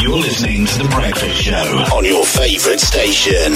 You're 0.00 0.10
listening 0.16 0.66
to 0.66 0.78
The 0.82 0.88
Breakfast 0.92 1.36
Show 1.40 1.96
on 1.96 2.04
your 2.04 2.24
favourite 2.26 2.80
station. 2.80 3.52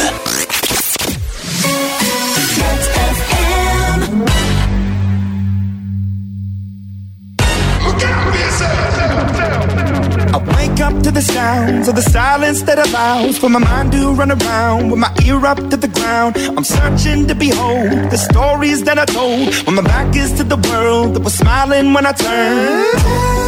I 10.30 10.44
wake 10.56 10.80
up 10.80 11.02
to 11.02 11.10
the 11.10 11.20
sounds 11.20 11.88
of 11.88 11.96
the 11.96 12.02
silence 12.02 12.62
that 12.62 12.78
allows 12.86 13.36
for 13.36 13.50
my 13.50 13.58
mind 13.58 13.90
to 13.92 14.12
run 14.14 14.30
around 14.30 14.90
with 14.90 15.00
my 15.00 15.12
ear 15.24 15.44
up 15.44 15.56
to 15.70 15.76
the 15.76 15.88
ground. 15.88 16.36
I'm 16.38 16.64
searching 16.64 17.26
to 17.26 17.34
behold 17.34 18.10
the 18.12 18.16
stories 18.16 18.84
that 18.84 18.96
I 18.98 19.06
told 19.06 19.52
when 19.66 19.74
my 19.74 19.82
back 19.82 20.14
is 20.14 20.32
to 20.34 20.44
the 20.44 20.56
world 20.70 21.14
that 21.16 21.20
was 21.22 21.34
smiling 21.34 21.92
when 21.94 22.06
I 22.06 22.12
turned. 22.12 23.47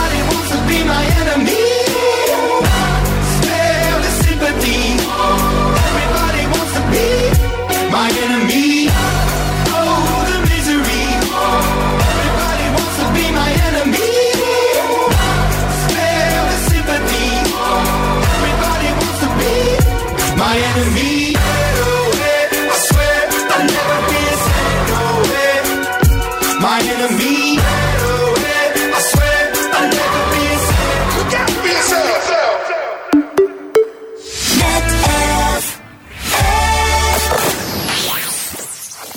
me. 27.23 27.61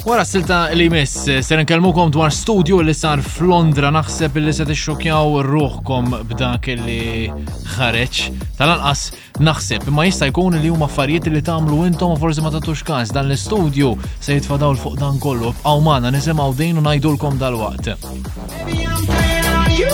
Wara 0.05 0.21
silta 0.29 0.67
li 0.77 0.85
jmiss, 0.85 1.23
ser 1.47 1.63
nkellmukom 1.65 2.11
dwar 2.13 2.29
studio 2.35 2.83
li 2.85 2.93
sar 2.93 3.23
f'Londra 3.25 3.89
naħseb 3.95 4.37
li 4.43 4.53
se 4.53 4.67
tixxokjaw 4.69 5.39
ruħkom 5.47 6.11
b'dak 6.29 6.69
li 6.77 6.99
ħareġ. 7.79 8.19
Tal-anqas 8.59 9.07
naħseb 9.49 9.89
ma 9.89 10.05
jista' 10.05 10.29
jkun 10.29 10.59
li 10.61 10.69
huma 10.69 10.91
affarijiet 10.93 11.31
li 11.33 11.41
tagħmlu 11.49 11.87
intom 11.89 12.13
u 12.13 12.21
forsi 12.21 12.45
ma 12.45 12.53
tagħtux 12.53 12.85
każ 12.85 13.15
dan 13.17 13.31
l-istudju 13.31 13.95
se 14.21 14.37
jitfadaw 14.37 14.75
l 14.77 14.83
fuq 14.85 15.01
dan 15.01 15.17
kollu 15.25 15.55
f'qaw 15.63 15.81
magħna 15.89 16.13
nisimgħu 16.19 16.53
din 16.61 16.85
u 16.85 16.85
ngħidulkom 16.85 17.41
dal-waqt. 17.41 17.95
you 19.73 19.89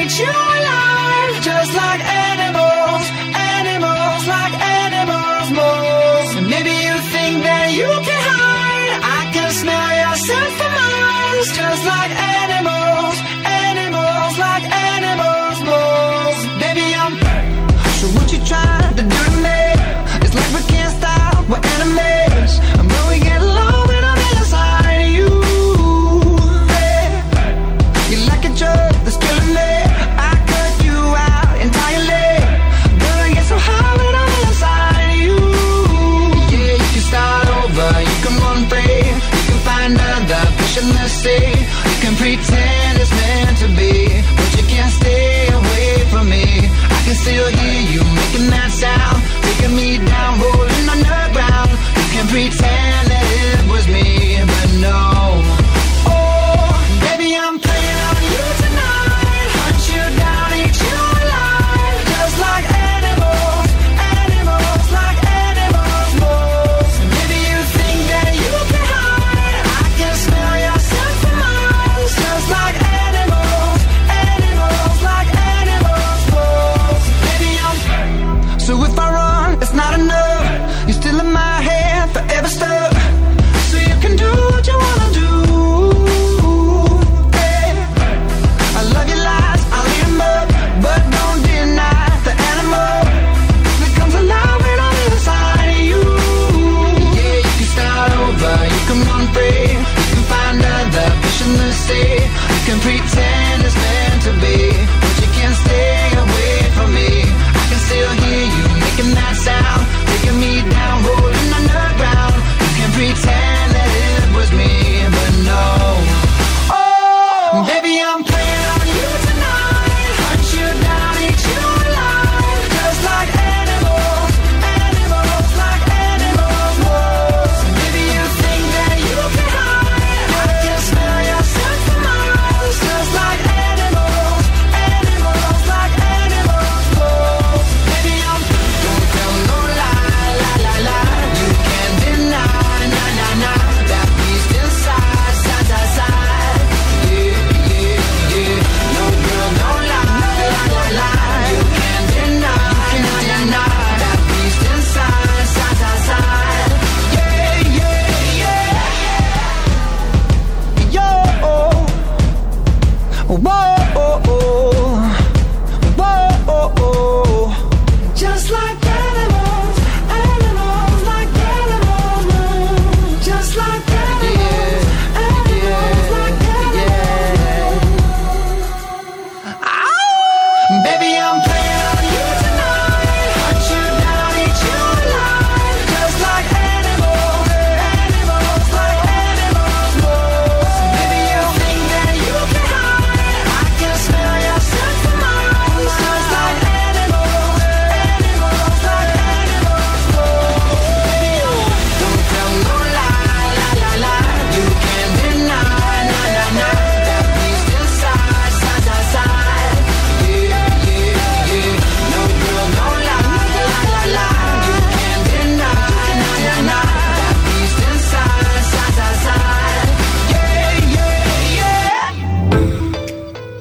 it's 0.00 0.16
your 0.16 0.48
life, 0.64 1.36
just 1.44 1.72
like 1.76 2.00
animals, 2.32 3.06
animals, 3.36 4.24
like 4.24 4.54
animals, 4.80 5.52
more. 5.52 5.81
you 7.78 7.88
can 8.08 8.22
hide. 8.38 8.94
I 9.18 9.22
can 9.34 9.48
smell 9.62 9.90
your 10.02 10.14
scent 10.26 10.52
for 10.58 10.70
miles, 10.80 11.48
just 11.58 11.84
like. 11.92 12.21
pretend 52.32 52.81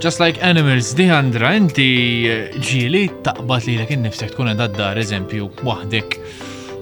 Just 0.05 0.19
like 0.19 0.37
Animals, 0.49 0.87
Diandra, 0.97 1.49
inti 1.53 1.85
eh, 2.27 2.55
ġili 2.57 3.03
taqbat 3.25 3.67
li 3.67 3.75
l-ekin 3.77 4.01
nifsek 4.01 4.31
tkun 4.33 4.47
għedha 4.49 4.65
dar 4.73 4.97
eżempju 4.97 5.49
wahdek 5.67 6.15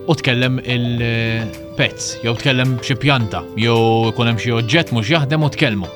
u 0.10 0.16
tkellem 0.22 0.62
il-pets, 0.64 2.14
jew 2.24 2.32
tkellem 2.40 2.78
xi 2.86 2.96
pjanta, 3.02 3.42
jew 3.60 3.76
ikun 4.14 4.32
hemm 4.32 4.40
xi 4.40 4.54
oġġett 4.62 4.94
mhux 4.96 5.12
jaħdem 5.18 5.44
u 5.44 5.52
tkellmu. 5.58 5.92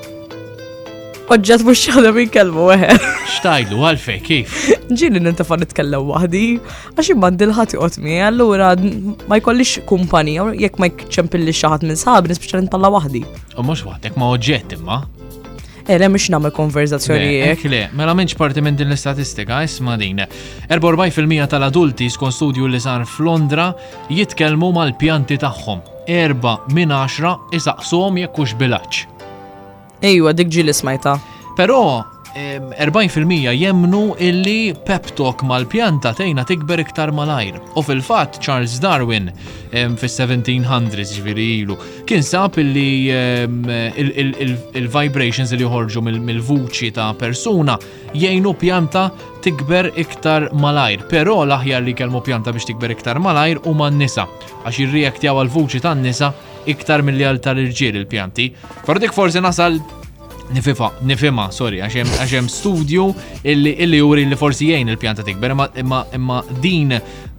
Oġġett 1.32 1.64
mhux 1.64 1.86
jaħdem 1.94 2.20
jinkellmu 2.26 2.68
eħe. 2.76 2.90
Eh. 2.92 3.08
Xtajlu 3.38 3.80
għalfej 3.88 4.20
kif? 4.28 4.58
Ġieli 4.92 5.24
nintafa 5.24 5.56
nitkellem 5.62 6.04
wahdi, 6.12 6.44
għax 6.92 7.12
imbandi 7.16 7.48
l-ħadd 7.48 7.78
għallura 7.80 8.04
mi, 8.04 8.18
allura 8.28 8.70
ma 9.32 9.40
jkollix 9.40 9.78
kumpanija 9.88 10.50
jekk 10.60 10.76
ma 10.84 10.92
jkċempilli 10.92 11.56
xi 11.56 11.72
ħadd 11.72 11.88
minn 11.88 12.04
sħab 12.04 12.32
n-talla 12.66 12.92
waħdi. 13.00 13.24
U 13.56 13.64
mhux 13.64 13.88
waħdek 13.88 14.20
ma 14.20 14.34
oġġett 14.36 14.76
imma. 14.82 15.00
Ele 15.86 16.04
eh, 16.04 16.08
mux 16.08 16.28
namel 16.28 16.50
konverzazzjonijiet. 16.50 17.62
Le, 17.68 17.88
mela 17.92 18.14
minx 18.16 18.32
parti 18.38 18.62
minn 18.64 18.74
din 18.76 18.88
l-istatistika, 18.88 19.62
isma 19.62 19.96
din. 20.00 20.22
fil-mija 21.12 21.46
tal-adulti 21.46 22.08
skon 22.10 22.32
studju 22.32 22.66
li 22.66 22.80
sar 22.80 23.02
f'Londra 23.04 23.74
jitkelmu 24.10 24.72
mal-pjanti 24.72 25.36
tagħhom. 25.36 25.82
Erba 26.06 26.58
minn 26.72 26.90
10 26.90 27.52
isaqsom 27.52 28.16
jekkux 28.18 28.54
bilaċ. 28.58 29.06
Ejwa, 30.04 30.32
dik 30.32 30.48
ġili 30.48 30.70
ismajta. 30.72 31.18
Pero, 31.56 32.04
40% 32.34 33.52
jemnu 33.54 34.02
illi 34.18 34.74
peptok 34.86 35.42
mal-pjanta 35.42 36.12
tejna 36.14 36.44
tikber 36.44 36.78
iktar 36.82 37.10
malajr. 37.10 37.60
U 37.76 37.82
fil-fat 37.82 38.38
Charles 38.42 38.80
Darwin 38.82 39.30
fis-1700s 39.70 41.14
ġviri 41.20 41.46
ilu 41.62 41.76
kien 42.08 42.22
sab 42.26 42.58
illi 42.58 43.08
il-vibrations 44.74 45.52
li 45.54 45.62
joħorġu 45.62 46.02
mill-vuċi 46.02 46.90
ta' 46.96 47.12
persuna 47.18 47.78
jgħinu 48.14 48.52
pjanta 48.58 49.08
tikber 49.44 49.92
iktar 49.94 50.48
malajr. 50.58 51.06
Però 51.10 51.40
l-aħjar 51.44 51.86
li 51.86 51.94
kelmu 51.94 52.22
pjanta 52.26 52.52
biex 52.54 52.66
tikber 52.72 52.94
iktar 52.96 53.22
malajr 53.22 53.62
u 53.70 53.74
man 53.78 53.98
nisa 54.00 54.26
għax 54.64 54.80
jirriaktjaw 54.82 55.38
għal-vuċi 55.42 55.84
tan 55.84 56.02
nisa 56.02 56.32
iktar 56.66 57.04
mill-li 57.04 57.26
għal 57.28 57.42
tal 57.44 57.60
il-pjanti. 57.60 58.50
Fordik 58.88 59.12
forsi 59.12 59.38
nasal 59.44 59.78
Nififa, 60.52 60.90
nifima, 61.08 61.46
sorry, 61.50 61.78
għaxem 61.80 62.48
studju 62.52 63.04
illi 63.48 63.96
juri 63.96 64.26
li 64.28 64.36
forsi 64.36 64.66
jgħin 64.68 64.90
il-pjanta 64.92 65.24
tikber, 65.24 65.54
imma 65.80 66.40
din 66.60 66.92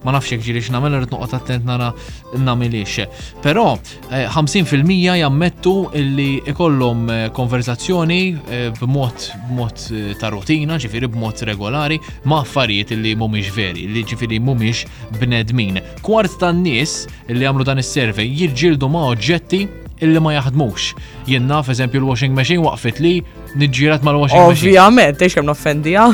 ma 0.05 0.11
nafxek 0.13 0.41
ġiri 0.45 0.61
x'namel 0.61 0.93
rrid 0.99 1.11
t-tent 1.29 1.65
nara 1.65 1.89
nagħmilix. 2.37 3.05
Pero, 3.45 3.77
50% 4.09 4.89
jammettu 5.17 5.73
illi 5.97 6.27
ikollhom 6.51 7.05
eh, 7.09 7.23
konverzazzjoni 7.33 8.19
eh, 8.49 8.67
b'mod 8.77 9.29
b'mod 9.49 9.85
eh, 9.93 10.11
ta' 10.21 10.29
rutina, 10.33 10.77
ġifieri 10.81 11.09
b'mod 11.13 11.45
regolari 11.49 11.97
ma' 12.25 12.41
affarijiet 12.45 12.93
illi 12.97 13.15
mhumiex 13.17 13.53
veri, 13.55 13.87
li 13.89 14.03
ġifiri 14.05 14.39
mhumiex 14.41 14.85
bnedmin. 15.21 15.81
Kwart 16.05 16.37
tan-nies 16.41 16.99
illi 17.29 17.45
għamlu 17.49 17.65
dan 17.69 17.81
is-servej 17.81 18.29
jirġildu 18.41 18.89
ma' 18.93 19.07
oġġetti 19.13 19.65
illi 20.03 20.19
ma 20.21 20.33
jaħdmux. 20.35 20.87
Jenna, 21.29 21.61
f'eżempju, 21.63 22.01
l-washing 22.01 22.33
machine 22.35 22.63
waqfet 22.65 22.99
li 23.03 23.13
nġirat 23.61 24.03
mal-washing 24.05 24.41
machine. 24.41 24.57
Ovvijament, 24.57 25.21
eċ 25.21 25.37
kem 25.37 25.47
noffendija. 25.47 26.07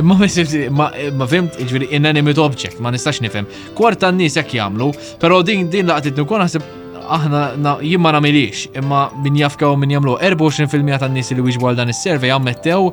Imma 0.00 0.16
ma 0.16 1.28
fimt, 1.30 1.58
ġviri, 1.68 1.88
inanimate 1.98 2.40
object, 2.42 2.80
ma 2.82 2.90
nistax 2.94 3.20
nifem. 3.24 3.46
Kwarta 3.78 4.08
n-nis 4.12 4.38
jek 4.40 4.54
jamlu, 4.58 4.88
pero 5.20 5.42
din 5.46 5.68
din 5.72 5.86
laqtit 5.90 6.16
nukun 6.18 6.42
għasib 6.46 6.64
aħna 7.04 7.76
jimma 7.84 8.14
namilix, 8.16 8.64
imma 8.80 9.04
min 9.22 9.36
jafka 9.42 9.68
u 9.68 9.76
min 9.76 9.92
jamlu 9.92 10.16
24% 10.22 10.96
tan-nis 11.04 11.30
li 11.36 11.44
wieġbu 11.44 11.68
għal 11.68 11.82
dan 11.82 11.92
is-servej 11.92 12.32
ammettew 12.32 12.88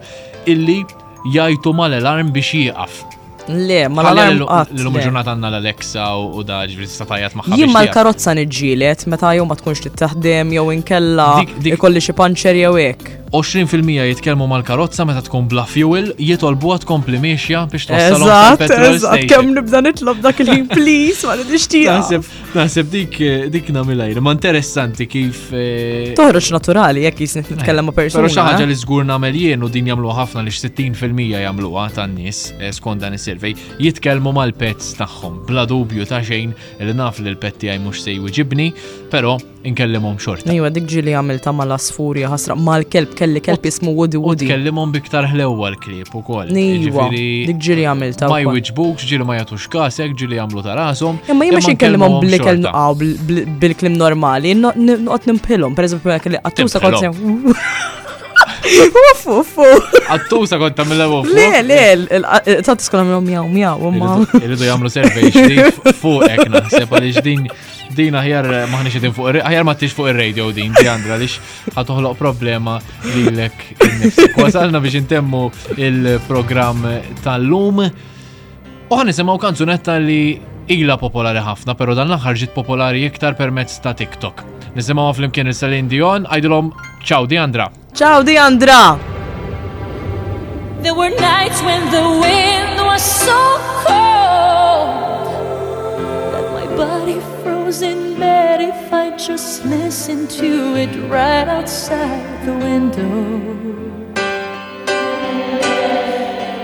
illi 0.51 0.81
jajtu 1.31 1.71
mal-alarm 1.77 2.33
biex 2.35 2.51
jieqaf. 2.59 2.99
Le, 3.47 3.85
ma 3.89 4.03
la 4.11 4.27
L-lum 4.65 4.97
ġurnata 5.01 5.33
għanna 5.33 5.49
l-Alexa 5.55 6.05
u 6.37 6.43
da 6.45 6.59
ġviri 6.69 6.89
statajat 6.89 7.35
maħħa. 7.39 7.57
Jimma 7.57 7.83
l-karozza 7.87 8.35
nġilet, 8.37 9.07
meta 9.09 9.33
jew 9.35 9.47
ma 9.49 9.57
tkunx 9.57 9.93
taħdem 10.01 10.53
jew 10.57 10.69
inkella 10.77 11.29
ikolli 11.73 12.03
xi 12.05 12.15
panċer 12.19 12.61
jew 12.61 12.75
hekk. 12.85 13.17
20% 13.31 14.07
jitkellmu 14.07 14.45
mal-karozza 14.51 15.05
meta 15.07 15.21
tkun 15.23 15.45
bla 15.47 15.63
fuel, 15.69 16.09
jitolbu 16.19 16.73
għad 16.75 16.85
kompli 16.87 17.19
miexja 17.23 17.61
biex 17.71 17.85
t-għasal. 17.87 18.25
Eżat, 18.27 18.63
eżat, 18.91 19.23
kem 19.31 19.53
nibda 19.55 19.79
nitlob 19.85 20.19
dak 20.23 20.41
il-ħin, 20.43 20.65
please, 20.75 21.23
ma 21.29 21.37
nidixtija. 21.39 21.95
Naħseb 22.51 22.89
dik 22.91 23.15
dik 23.53 23.69
namilha 23.71 24.09
ma 24.21 24.33
interessanti 24.35 25.07
kif. 25.07 25.45
Eh, 25.55 26.09
Toħroġ 26.19 26.49
naturali 26.57 27.05
jekk 27.05 27.23
jisnet 27.23 27.53
nitkellem 27.53 27.87
ma' 27.87 27.95
persona. 27.95 28.25
Però 28.25 28.33
xi 28.33 28.43
ħaġa 28.43 28.67
li 28.67 28.77
żgur 28.81 29.07
namel 29.07 29.37
jien 29.39 29.63
u 29.63 29.69
din 29.71 29.87
jamlu 29.87 30.11
ħafna 30.11 30.43
li 30.45 30.51
60% 30.51 31.31
jagħmluha 31.31 31.85
tan-nies 31.95 32.41
eh, 32.59 32.73
skont 32.75 32.99
dan 33.01 33.15
is-survey 33.15 33.55
jitkellmu 33.79 34.33
mal-pets 34.35 34.91
tagħhom 34.99 35.45
bla 35.47 35.63
dubju 35.69 36.03
ta' 36.11 36.19
xejn 36.25 36.51
li 36.83 36.97
naf 36.99 37.21
li 37.23 37.31
l-pet 37.31 37.61
tiegħi 37.63 37.79
mhux 37.85 38.03
se 38.09 38.17
ġibni, 38.41 38.67
però 39.11 39.37
inkellimom 39.63 40.17
xorta. 40.21 40.49
Iwa 40.53 40.69
dik 40.73 40.87
ġili 40.89 41.13
għamil 41.13 41.37
għamilta 41.37 41.53
mal 41.55 41.73
asfurja 41.75 42.29
ħasra 42.31 42.55
mal-kelb 42.57 43.13
kelli 43.17 43.41
kelb 43.43 43.65
jismu 43.67 43.93
Woody 43.97 44.19
Woody. 44.21 44.45
Inkellimom 44.47 44.91
biktar 44.93 45.25
l 45.27 45.31
ħlewwa 45.35 45.71
l 45.71 45.97
u 46.01 46.21
ukoll. 46.21 46.51
Iwa 46.51 47.07
dik 47.11 47.61
ġili 47.61 47.85
għamil 47.85 48.13
għamilta. 48.15 48.31
Ma 48.31 48.41
jwiġbuk, 48.43 49.05
ġili 49.07 49.27
ma 49.27 49.37
jatux 49.39 49.67
kasek, 49.73 50.15
ġili 50.19 50.39
għamlu 50.43 50.65
ta' 50.65 50.77
rasom. 50.81 51.19
Imma 51.29 51.47
jimma 51.47 51.61
biex 51.61 51.71
inkellimhom 51.75 52.69
ah, 52.71 52.93
bil-klim 53.61 53.97
normali, 53.99 54.55
noqgħod 54.57 55.31
nimpilhom, 55.31 55.77
pereżempju 55.77 56.17
kelli 56.27 56.43
qattusa 56.45 56.83
kont 56.83 57.09
Uff, 58.61 59.23
uff, 59.25 59.55
uff. 59.57 59.93
Għattusa 60.13 60.59
kont 60.61 60.75
ta' 60.77 60.85
mill 60.87 61.01
Le, 61.33 61.47
le, 61.65 61.77
eh, 62.13 62.61
ta' 62.61 62.75
tiskola 62.77 63.01
mill-om 63.05 63.25
mjaw, 63.25 63.47
mjaw, 63.49 63.89
mjaw. 63.97 64.37
Irridu 64.39 64.67
jamlu 64.69 64.91
survey 64.93 65.31
ġdijt 65.33 65.81
fuq 65.99 66.27
ekna, 66.29 66.61
sepa 66.69 67.01
li 67.01 67.09
ġdijt 67.17 67.49
Din 67.95 68.15
aħjar 68.15 68.47
eh, 68.47 68.69
maħniċ 68.71 68.99
din 69.03 69.13
fuq 69.15 69.27
il 69.27 69.35
radio 69.35 69.47
aħjar 69.51 69.65
maħtiċ 69.67 69.95
fuq 69.97 70.09
ir-radio 70.13 70.47
din, 70.55 70.73
di 70.77 70.87
għandra 70.87 71.17
lix 71.19 71.41
ħatuħloq 71.75 72.17
problema 72.19 72.77
li 73.11 73.23
l-ek. 73.31 73.65
Wasalna 74.39 74.79
biex 74.81 74.99
intemmu 75.01 75.41
il-program 75.75 76.83
tal-lum. 77.25 77.83
Uħan 78.91 79.11
semaw 79.15 79.39
kanzunetta 79.41 79.97
li 80.03 80.19
ila 80.71 80.95
popolari 80.99 81.41
ħafna, 81.43 81.75
pero 81.75 81.95
dan 81.97 82.11
l-aħħar 82.11 82.45
popolari 82.55 83.03
iktar 83.09 83.35
permezz 83.39 83.81
ta' 83.83 83.95
TikTok. 84.01 84.45
Nisimaw 84.75 85.11
għaflim 85.11 85.33
kien 85.35 85.51
il-Selin 85.51 85.89
Dion, 85.91 86.27
għajdilom 86.31 86.71
ċaw 87.03 87.27
di 87.27 87.41
għandra. 87.43 87.69
Ċaw 87.97 88.23
di 88.23 88.37
Andra! 88.39 88.81
There 90.81 90.95
were 90.95 91.09
nights 91.19 91.61
when 91.61 91.91
the 91.91 92.01
wind 92.23 92.79
was 92.87 93.03
so 93.03 93.37
cold 93.85 94.20
pillows 97.71 97.81
in 97.81 98.17
bed 98.19 98.61
if 98.61 98.93
I 98.93 99.15
just 99.17 99.63
listen 99.65 100.27
to 100.27 100.75
it 100.75 100.91
right 101.09 101.47
outside 101.47 102.45
the 102.45 102.53
window. 102.53 103.41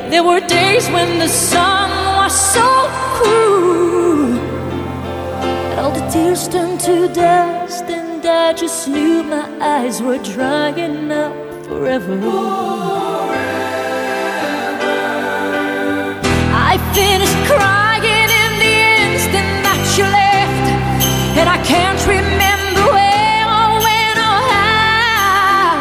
There 0.09 0.23
were 0.23 0.39
days 0.41 0.89
when 0.89 1.17
the 1.19 1.27
sun 1.27 1.89
was 2.17 2.33
so 2.55 2.67
cruel, 3.19 4.37
all 5.79 5.91
the 5.91 6.05
tears 6.11 6.47
turned 6.47 6.79
to 6.81 7.07
dust, 7.13 7.83
and 7.85 8.25
I 8.25 8.53
just 8.53 8.87
knew 8.87 9.21
my 9.23 9.45
eyes 9.61 10.01
were 10.01 10.17
drying 10.17 11.11
up 11.11 11.33
forever. 11.67 12.17
forever. 12.17 13.37
I 16.71 16.73
finished. 16.93 17.36
Can't 21.75 21.99
remember 22.07 22.83
where 22.95 23.47
or 23.59 23.71
when 23.87 24.15
or 24.27 24.39
how. 24.55 25.75